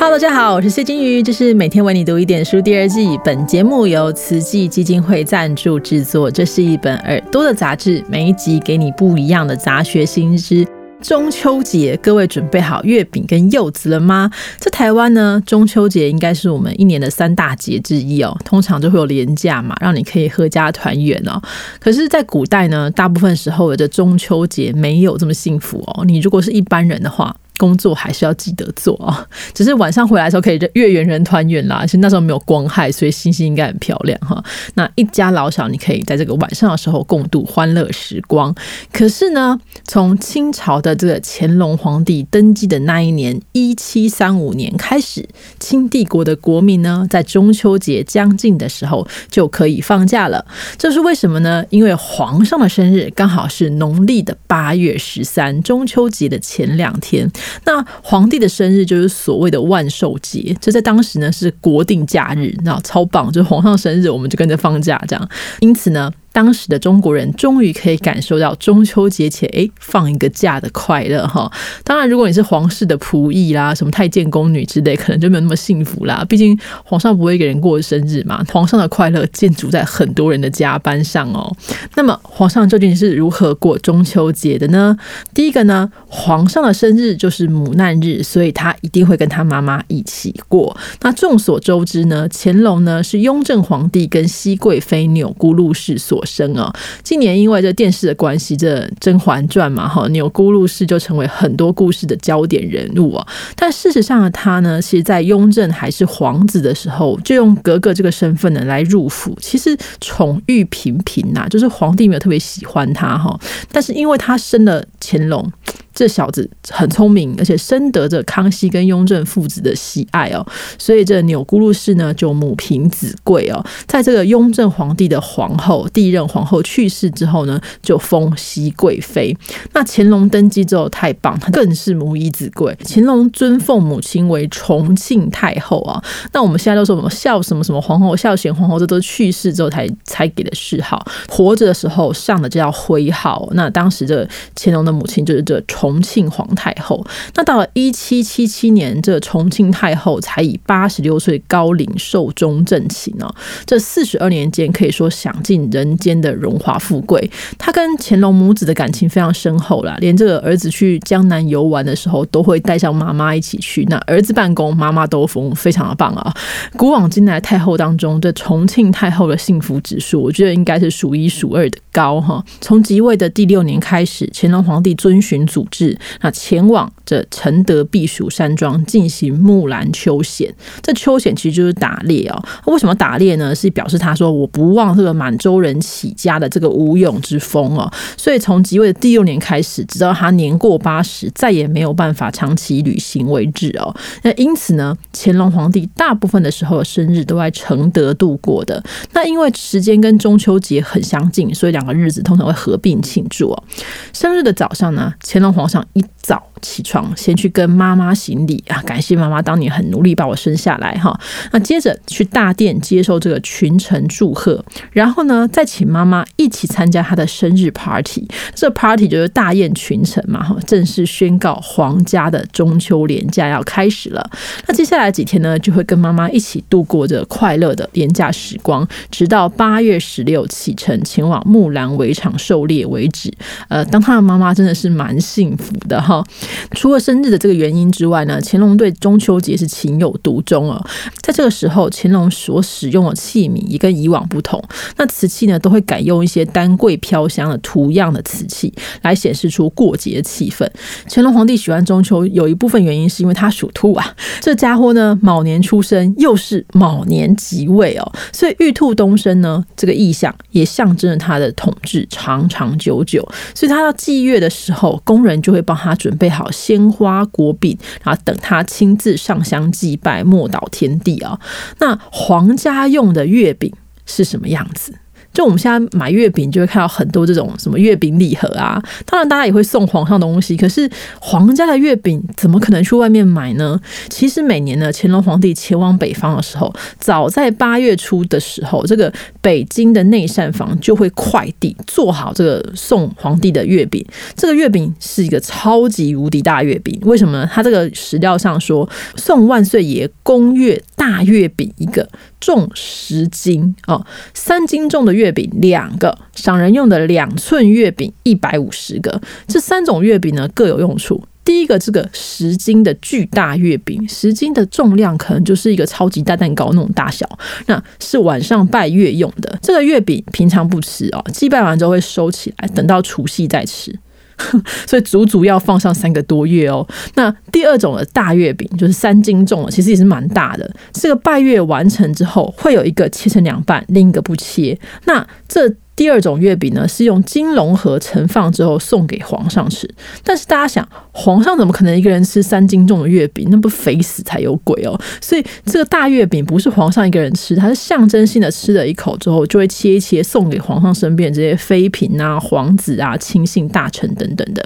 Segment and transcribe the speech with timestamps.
[0.00, 3.18] Hello，大家好，我是谢金鱼，这是每天为你读一点书第二季。
[3.24, 10.64] 本节目由慈济基金会赞助制作，这是一本耳朵的杂志，每一集给你不一样的杂学新知。
[11.02, 14.30] 中秋节，各位准备好月饼跟柚子了吗？
[14.58, 21.42] 在台湾呢，中秋节应该是我们一年的三大节之一哦，通常就会有年假嘛，让你可以阖家团圆哦。
[21.80, 26.04] 可是，在古代呢，大部分时候的中秋节没有这么幸福哦。
[26.04, 31.82] 你如果是一般人的话，工作还是要记得做啊， 只是晚上回来的时候可以月圆人团圆啦。
[31.84, 34.42] 其实那时候没有光害，所以星星应该很漂亮哈。
[34.74, 38.54] 那一家老小，你可以在这个晚上的时候共度欢乐时光。
[38.92, 50.44] 可是呢，从清朝的这个乾隆皇帝登基的那一年一七三五年开始，清帝国的国民呢，在中秋节将近的时候就可以放假了。
[50.76, 51.64] 这是为什么呢？
[51.70, 57.30] 因为皇上的生日刚好是农历的八月十三，中秋节的前两天。
[57.64, 65.28] 那皇帝的生日就是所谓的万寿节，这在当时呢是国定假日，那超棒，就是皇上生日我们就跟着放假这样，
[65.60, 66.12] 因此呢。
[66.38, 71.50] 当时的中国人终于可以感受到中秋节前诶放一个假的快乐哈。
[71.82, 76.24] 当然，如果你是皇室的仆役啦，什么太监宫女之类，可能就没有那么幸福啦。
[76.28, 78.40] 毕竟皇上不会给人过生日嘛。
[78.52, 81.52] 皇上的快乐建筑在很多人的加班上哦。
[81.96, 84.96] 那么，皇上究竟是如何过中秋节的呢？
[85.34, 90.76] 第一个呢，皇上的生日就是母难日，所以他一定会跟他妈妈一起过。
[91.00, 96.24] 那众所周知呢，乾隆呢是雍正皇帝跟熹贵妃钮钴禄氏所。
[96.28, 96.72] 生啊！
[97.02, 103.26] 今年因为这电视的关系，这《甄嬛传》嘛，哈，钮钴禄氏就成为很多故事的焦点人物啊。
[103.56, 113.38] 但事实上，他呢，其实，在雍正还是皇子的时候，就用格格这个身份呢来入府，其实宠誉平平呐，就是皇帝没有特别喜欢他哈。
[113.72, 115.50] 但是因为他生了乾隆。
[115.98, 120.46] 这小子很聪明，而且深得着康熙跟雍正父子的喜爱哦，
[120.78, 129.36] 所以这钮钴禄氏呢就母凭子贵哦，在这个雍正皇帝的皇后第一任皇后去世之后呢，就封熹贵妃。
[129.72, 132.78] 那乾隆登基之后太棒，他更是母以子贵。
[132.84, 136.00] 乾隆尊奉母亲为重庆太后啊。
[136.32, 141.04] 那我们现在都说什么孝什么什么皇后、孝贤皇后，这都去世之后才才给的谥号。
[141.28, 143.48] 活着的时候上的叫徽号。
[143.54, 144.24] 那当时这
[144.54, 145.87] 乾隆的母亲就是这重。
[145.88, 147.02] 重庆皇太后，
[147.34, 153.34] 那到了一七七七年，这重庆太后才以八十六岁高龄寿终正寝哦。
[153.64, 157.30] 这四十二年间，可以说享尽人间的荣华富贵。
[157.56, 163.86] 她跟乾隆母子的感情非常深厚啦，连这个儿子去江南游玩的时候，都会带上妈妈一起去。
[163.86, 166.34] 那儿子办公，妈妈兜风，非常的棒啊！
[166.76, 172.44] 古往今来太后当中，这重庆太后的幸福指数，我觉得应该是数一数二的高哈。
[172.60, 175.98] 从即位的第六年开始，乾隆皇帝遵循祖制。
[176.20, 182.40] 那前往这承德避暑山庄进行木兰秋险，这秋险其实就是打猎哦。
[182.66, 183.52] 为什么打猎呢？
[183.52, 187.90] 是表示他说我不忘这个满洲人起家的这个武勇之风哦。
[188.16, 193.92] 所以从即位的第六年开始，直到他年过八十，再也没有办法长期旅行为止哦。
[194.22, 198.80] 那因此呢，乾隆皇帝大部分的时候生日都在承德度过的。
[199.14, 203.64] 那因为时间跟中秋节很相近，所以两日子通常会合并庆祝哦。
[204.12, 206.42] 生日的早上呢，乾隆皇上一早。
[206.60, 211.16] 起床，先去跟妈妈行礼啊，感谢妈妈当年很努力把我生下来哈。
[211.52, 214.60] 那接着去大殿接受这个群臣祝贺，
[214.90, 218.26] 然后呢，再请妈妈一起参加她的生日 party。
[218.56, 224.30] 这 party 就是大宴群臣嘛哈，正式宣告皇家的中秋连假要开始了。
[224.66, 233.32] 那接下来几天呢，就会跟妈妈一起度过这快乐的连假时光，直到八月十六启程前往木兰围场狩猎为止。
[233.68, 236.24] 呃，当他的妈妈真的是蛮幸福的哈。
[236.72, 240.82] 除了生日的这个原因之外呢，乾隆对中秋节是情有独钟哦。
[241.22, 244.62] 在这个时候，乾隆所使用的器皿也跟以往不同。
[244.96, 248.72] 那瓷器呢，都会改用一些丹桂飘香的图样的瓷器，
[249.02, 250.66] 来显示出过节气氛。
[251.08, 254.14] 乾隆皇帝喜欢中秋，有一部分原因是因为他属兔啊。
[254.40, 263.28] 这家伙呢，卯年出生，又是卯年即位哦，所以玉兔东升呢，这个意象也象征着他的统治长长久久。
[263.54, 266.48] 所以他要祭月的时候，工人就会帮他准备好。
[266.50, 271.38] 鲜花果饼，然后等他亲自上香祭拜，莫倒天地啊！
[271.78, 273.72] 那皇家用的月饼
[274.06, 274.94] 是什么样子？
[275.38, 278.82] 就我们现在买月饼，就会看到很多这种什么月饼礼盒啊。
[279.06, 280.90] 当然，大家也会送皇上东西，可是
[281.20, 283.80] 皇家的月饼怎么可能去外面买呢？
[284.08, 294.04] 其实每年呢，乾隆皇帝前往北方的时候，早在八月初的时候，这个北京的内膳房就会快递做好这个送皇帝的月饼。
[294.34, 297.48] 这个月饼是一个超级无敌大月饼，为什么呢？
[297.52, 302.08] 它这个史料上说送万岁爷宫月大月饼一个。
[302.40, 304.04] 重十斤哦，
[304.34, 309.20] 三斤重的月饼两个，赏人用的两寸月饼一百五十个。
[309.46, 311.22] 这三种月饼呢各有用处。
[311.44, 317.26] 第一个，这个十斤的巨大月饼，十斤的重量可能就是一个超级大蛋糕那种大小，
[317.64, 319.58] 那是晚上拜月用的。
[319.62, 323.98] 这个月饼平常不吃哦，祭拜完之后会收起来，等到除夕再吃。
[324.86, 326.86] 所以足足要放上三个多月哦。
[327.14, 330.70] 那第二种的大月饼就是三斤重了，其实也是蛮大的。
[330.92, 334.78] 这个拜月完成之后，会有一个切成两半，另一个不切。
[335.04, 335.74] 那这。
[335.98, 339.84] 第二种月饼呢，是用金龙盒盛放之后送给皇上吃。
[340.22, 343.48] 但是大家想，皇上怎么可能一个人吃三斤重的月饼？
[343.50, 344.96] 那不肥死才有鬼哦！
[345.20, 354.64] 所以这个大月饼不是皇上一个人吃，它是象征性的吃了一口之后，就会切一切送给皇上身边这些妃嫔啊、皇子啊、亲信大臣等等的。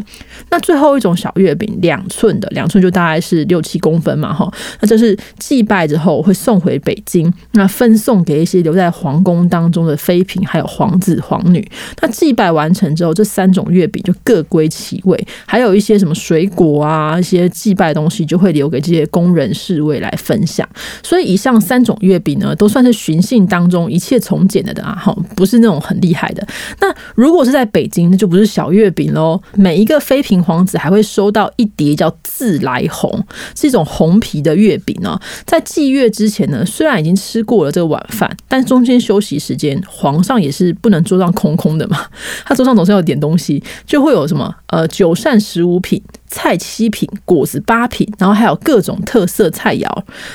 [0.50, 4.52] 那最后一种小月饼，两寸的，两寸就大概是六七公分嘛，哈。
[4.80, 11.21] 那这是祭拜之后会送回北京，那分送给一些留在皇宫当中的妃嫔还有皇子。
[11.22, 11.66] 皇女，
[12.00, 20.68] 那祭拜完成之后，这三种月饼就各归其位，还有一些什么水果啊，一些祭拜东西就会留给这些工人侍卫来分享。
[21.02, 26.46] 所以以上三种月饼呢，都算是寻衅当中一切从简的的啊，哈，不是那种很厉害的。
[26.80, 29.40] 那如果是在北京，那就不是小月饼喽。
[29.54, 35.20] 每一个妃嫔皇子还会收到一碟叫自来红，是一种红皮的月饼呢。
[35.44, 41.02] 在祭月之前呢，虽然已经吃过了这个晚饭，但中间休息时间，皇上也是不能。
[41.16, 41.98] 桌上空空的嘛，
[42.44, 49.86] 他桌上总是要点东西，就会有什么呃酒膳十五品、菜七品、果子八品，然后还有各种特色菜肴。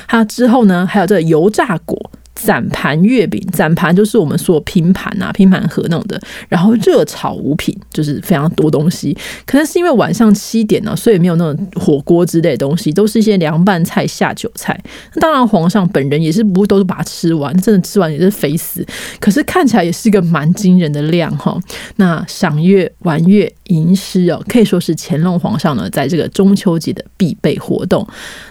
[0.06, 2.10] 他之后呢，还有这油炸果。
[2.38, 6.20] 攒盘月饼，展盘就是我们说拼盘啊，拼盘盒那种的。
[6.48, 9.16] 然后热炒五品，就是非常多东西。
[9.44, 14.78] 可能是因为晚上七点呢，所以没有那种火锅之类的东西，都是一些凉拌菜、下酒菜。
[15.20, 18.86] 当然，皇上本人也是不会都是把它吃完，真的吃完也是肥死。
[19.18, 21.58] 可是看起来也是一个蛮惊人的量哈。
[21.96, 28.06] 那赏月、玩月、吟诗哦，可以说是乾隆皇上呢在这个中秋节的必备活动。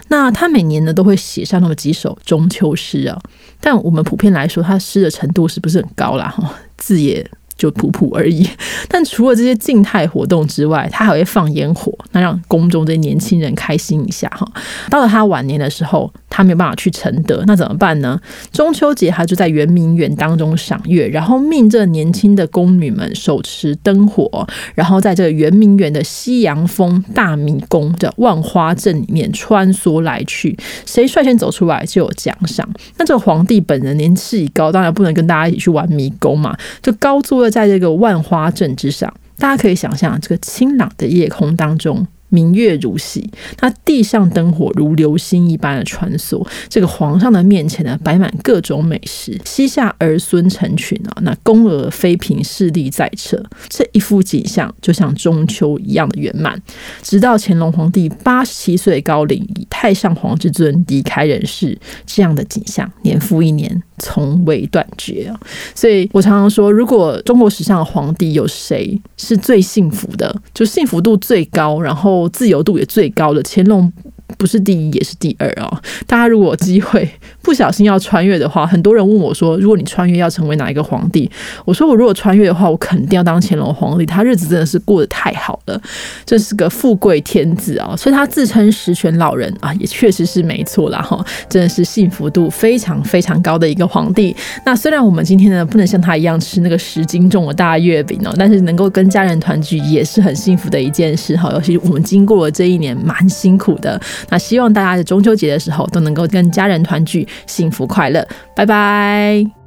[0.08, 3.20] 那他每年呢都会写上那么几首中秋诗啊，
[3.60, 6.28] 但我们普遍来说，他诗的程度是不是很高啦？
[6.28, 7.24] 哈，字也。
[7.58, 8.48] 就普普而已，
[8.88, 14.48] 但除了这些静态活动之外，他还会放烟火，那让宫中这些年轻人开心一下哈。
[14.88, 18.18] 到了他晚年的时候，他没有办法去承德，那怎么办呢？
[18.52, 24.46] 中秋节他就在圆明园当中赏月，然后命这年轻的宫女们手持灯火，
[24.76, 30.56] 然后在这个圆明园的西洋风大迷宫的万花阵里面穿梭来去，
[30.86, 32.68] 谁率先走出来就有奖赏。
[32.98, 37.47] 那这个皇帝本人年事已高，当然不能跟大家一起去玩迷宫嘛，就高坐。
[37.50, 42.06] 在这个万花阵之上，大家可以想象，这个清朗的夜空当中。
[42.30, 43.30] 明月如洗，
[43.60, 46.46] 那地上灯火如流星一般的穿梭。
[46.68, 56.60] 这个皇上的面前呢，摆满各种美食，膝下儿孙成群啊，那宫娥妃嫔侍立在侧，这一幅景象就像中秋一样的圆满。
[57.00, 65.30] 直到乾隆皇帝八十七岁高龄，以太上皇之尊离开人世，这样的景象年复一年，从未断绝。
[65.74, 72.26] 所以我常常说，如果中国史上的皇帝有谁是最幸福的，就幸福度最高，然后。
[72.38, 73.92] 自由度也最高的乾隆。
[74.36, 75.80] 不是第一也是第二哦。
[76.06, 77.08] 大家如果有机会
[77.42, 81.30] 不小心要穿越的话，很多人问我说：“如果你穿越要成为哪一个皇帝？”
[81.64, 84.04] 我说：“我如果穿越的话，我肯定要当乾隆皇帝。
[84.04, 85.80] 他日子真的是过得太好了，
[86.26, 87.94] 这是个富贵天子啊！
[87.96, 91.24] 所以他自称十全老人啊，也确实是没错啦哈。
[91.48, 94.36] 真的是幸福度非常非常高的一个皇帝。
[94.66, 101.50] 那虽然我们今天呢不能像他一样吃那个十斤重的大月饼哦，但是能够跟家人团聚也是很幸福的一件事哈。
[101.52, 103.98] 尤其我们经过了这一年蛮辛苦的。
[104.28, 109.57] 那希望大家在中秋节的时候都能够跟家人团聚，幸福快乐，拜拜。